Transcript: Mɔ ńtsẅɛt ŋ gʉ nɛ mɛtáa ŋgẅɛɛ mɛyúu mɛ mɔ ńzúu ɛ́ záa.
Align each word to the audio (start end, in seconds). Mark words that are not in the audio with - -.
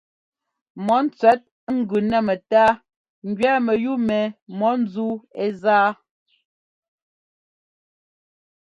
Mɔ 0.85 0.95
ńtsẅɛt 1.05 1.41
ŋ 1.73 1.77
gʉ 1.89 1.97
nɛ 2.09 2.17
mɛtáa 2.27 2.71
ŋgẅɛɛ 3.29 3.59
mɛyúu 3.65 3.97
mɛ 4.07 4.19
mɔ 4.57 4.67
ńzúu 4.81 5.13
ɛ́ 5.41 5.47
záa. 5.61 5.89